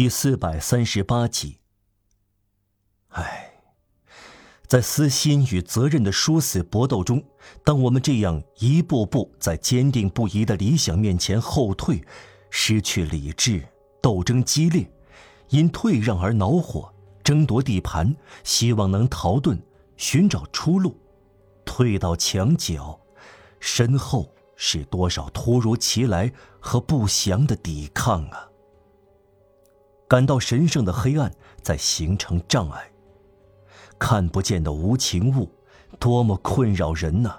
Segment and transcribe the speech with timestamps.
[0.00, 1.58] 第四百三十八集。
[3.08, 3.52] 唉，
[4.66, 7.22] 在私心与责任的殊死搏斗中，
[7.62, 12.02] 当我们这样一步步在坚定不移的理想面前后退，
[12.48, 13.62] 失去理智，
[14.00, 14.90] 斗争激烈，
[15.50, 16.90] 因退让而恼火，
[17.22, 19.60] 争夺地盘，希望能逃遁，
[19.98, 20.96] 寻找出路，
[21.66, 22.98] 退到墙角，
[23.58, 28.46] 身后是多少突如其来和不祥的抵抗啊！
[30.10, 31.32] 感到神圣的黑暗
[31.62, 32.90] 在形成障碍，
[33.96, 35.48] 看不见的无情物，
[36.00, 37.36] 多么困扰人呐！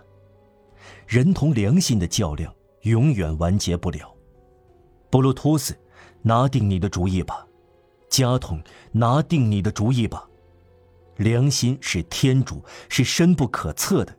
[1.05, 4.15] 人同良心的较量永远完结不了。
[5.09, 5.77] 布鲁图斯，
[6.21, 7.45] 拿定你的主意吧；
[8.09, 8.63] 加统，
[8.93, 10.25] 拿定你的主意吧。
[11.17, 14.17] 良心是天主，是深不可测的。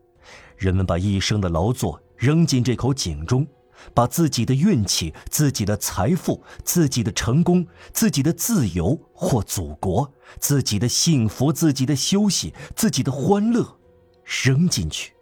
[0.58, 3.46] 人们把一生的劳作扔进这口井中。
[3.94, 13.76] 把自己的运气、自己的财富、自己的成功、自己的自由或祖国、自己的幸福、自己的休息、自己的欢乐，
[14.24, 15.12] 扔进去。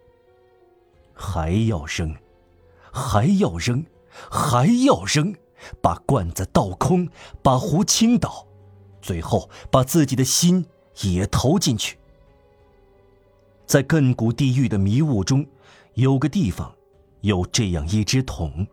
[1.15, 2.17] 还要扔，
[2.93, 3.85] 还要扔，
[4.31, 5.35] 还要扔，
[5.83, 7.09] 把罐子倒空，
[7.43, 8.47] 把壶倾倒，
[9.03, 10.65] 最后把自己的心
[11.03, 11.99] 也投进去。
[13.67, 15.47] 在亘古地狱的迷雾中，
[15.95, 16.75] 有个地方。
[17.23, 18.67] 有这样一只桶。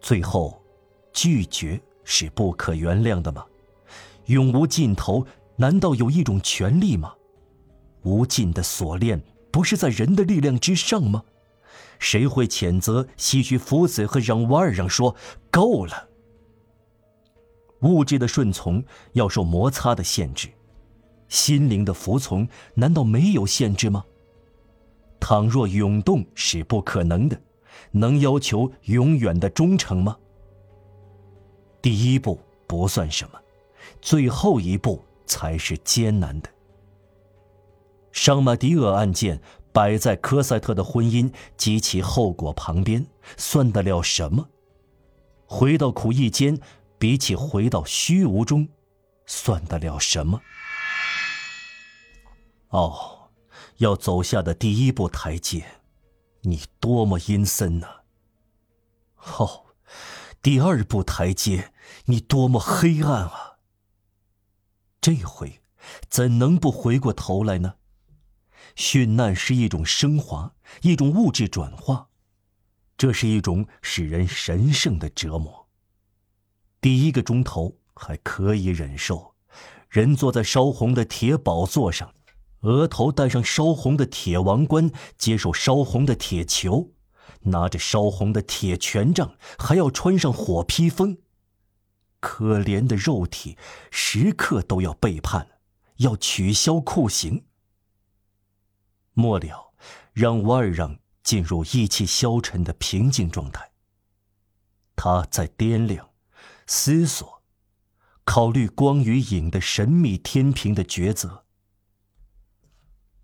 [0.00, 0.62] 最后，
[1.12, 3.44] 拒绝是不可原谅的吗？
[4.26, 7.14] 永无尽头，难道有一种权利吗？
[8.02, 11.24] 无尽的锁链不是在人的力量之上吗？
[11.98, 15.16] 谁会谴责希须福子和嚷瓦尔让说
[15.50, 16.08] 够了？
[17.80, 20.48] 物质的顺从要受摩擦的限制，
[21.28, 24.04] 心灵的服从难道没有限制吗？
[25.28, 27.36] 倘若涌动是不可能的，
[27.90, 30.16] 能要求永远的忠诚吗？
[31.82, 33.40] 第一步不算什么，
[34.00, 36.48] 最后一步才是艰难的。
[38.12, 43.04] 尚马迪厄案件摆在科赛特的婚姻及其后果旁边，
[43.36, 44.48] 算得了什么？
[45.44, 46.56] 回到苦役间，
[47.00, 48.68] 比起回到虚无中，
[49.26, 50.40] 算得了什么？
[52.68, 53.25] 哦。
[53.78, 55.80] 要走下的第一步台阶，
[56.42, 58.02] 你多么阴森呐！
[59.38, 59.66] 哦，
[60.40, 61.72] 第二步台阶，
[62.06, 63.58] 你多么黑暗啊！
[65.00, 65.60] 这回，
[66.08, 67.74] 怎能不回过头来呢？
[68.76, 72.08] 殉难是一种升华，一种物质转化，
[72.96, 75.68] 这是一种使人神圣的折磨。
[76.80, 79.34] 第一个钟头还可以忍受，
[79.88, 82.12] 人坐在烧红的铁宝座上。
[82.66, 86.90] 额头戴上烧红的铁王冠，接受烧红的铁球，
[87.42, 91.18] 拿着烧红的铁权杖，还要穿上火披风。
[92.18, 93.56] 可怜的肉体，
[93.92, 95.46] 时刻都要背叛，
[95.98, 97.44] 要取消酷刑。
[99.12, 99.72] 末了，
[100.12, 103.70] 让瓦尔让进入意气消沉的平静状态。
[104.96, 106.10] 他在掂量、
[106.66, 107.42] 思索、
[108.24, 111.45] 考虑光与影的神秘天平的抉择。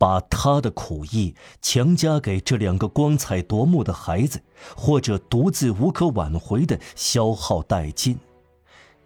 [0.02, 4.42] 把他的苦役强加给这两个光彩夺目的孩子，
[4.76, 8.18] 或者独自无可挽回的消耗殆尽，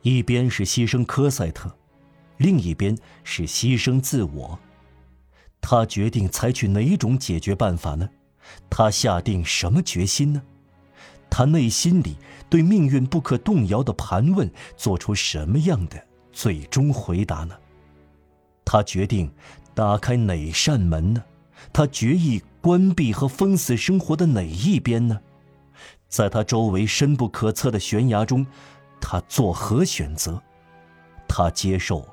[0.01, 1.71] 一边是牺牲科赛特，
[2.39, 4.59] 另一边是牺牲自我。
[5.61, 8.09] 他决定采取哪种解决办法呢？
[8.71, 10.41] 他下定什么决心呢？
[11.29, 12.17] 他内心里
[12.49, 16.03] 对命运不可动摇的盘问做出什么样的
[16.33, 17.55] 最终回答呢？
[18.65, 19.31] 他决定。
[19.77, 21.23] 打开哪扇门呢？
[21.71, 25.21] 他决意关闭和封死生活的哪一边呢？
[26.09, 28.47] 在他周围深不可测的悬崖中，
[29.03, 30.43] 他作何选择？
[31.29, 32.09] 他接受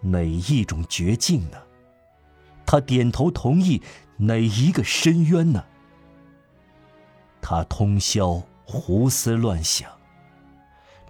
[0.00, 1.58] 哪一种绝境呢？
[2.64, 3.82] 他点头同意
[4.16, 5.62] 哪一个深渊呢？
[7.42, 9.90] 他通宵胡思乱想，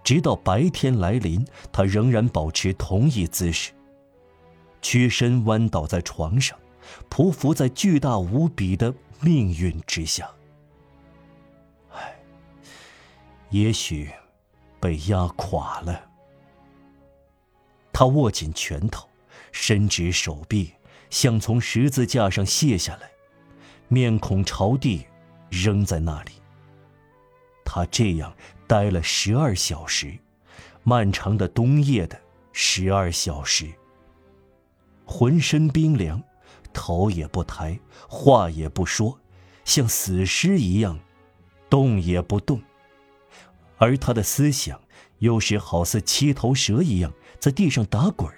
[0.02, 3.70] 直到白天来临，他仍然保持同一姿势。
[4.82, 6.58] 屈身弯倒在床上，
[7.08, 10.28] 匍匐在巨大无比的命运之下。
[11.92, 12.14] 唉，
[13.50, 14.10] 也许
[14.80, 16.10] 被压垮了。
[17.92, 19.08] 他握紧拳头，
[19.52, 20.72] 伸直手臂，
[21.08, 23.10] 像从十字架上卸下来，
[23.86, 25.06] 面孔朝地，
[25.48, 26.32] 扔在那里。
[27.64, 28.34] 他这样
[28.66, 30.18] 待了十二小时，
[30.82, 32.20] 漫长的冬夜的
[32.52, 33.72] 十二小时。
[35.12, 36.22] 浑身冰凉，
[36.72, 37.78] 头也不抬，
[38.08, 39.18] 话也不说，
[39.62, 40.98] 像死尸一样，
[41.68, 42.62] 动也不动。
[43.76, 44.80] 而他的思想
[45.18, 48.32] 有时好似七头蛇一样在地上打滚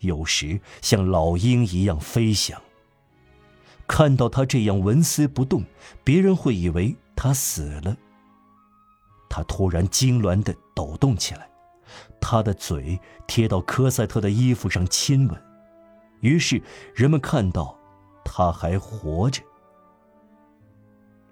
[0.00, 2.60] 有时像老鹰一样飞翔。
[3.86, 5.64] 看到他这样纹丝不动，
[6.04, 7.96] 别人会以为他死了。
[9.30, 11.48] 他突然痉挛的抖动起来，
[12.20, 15.42] 他的嘴贴到科赛特的衣服上亲吻，
[16.20, 16.60] 于是
[16.94, 17.78] 人们看到
[18.24, 19.42] 他还活着。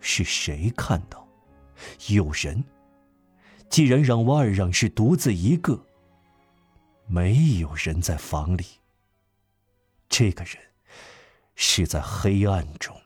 [0.01, 1.27] 是谁看到？
[2.09, 2.65] 有人。
[3.69, 5.85] 既然让瓦尔让是独自一个，
[7.07, 8.65] 没有人在房里。
[10.09, 10.57] 这个人
[11.57, 12.97] 是在黑暗中。